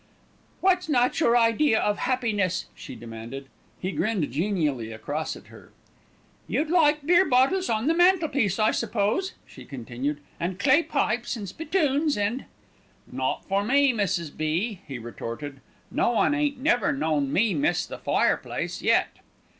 [0.61, 3.45] "What's not your idea of happiness?" she demanded.
[3.79, 5.73] He grinned genially across at her.
[6.47, 11.47] "You'd like beer bottles on the mantelpiece, I suppose," she continued, "and clay pipes and
[11.47, 12.45] spittoons and"
[13.11, 14.35] "Not for me, Mrs.
[14.35, 15.61] B.," he retorted;
[15.91, 19.17] "no one ain't never known me miss the fire place yet."